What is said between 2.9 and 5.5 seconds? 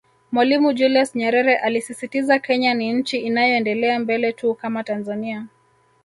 nchi inayoendelea mbele tu kama Tanzania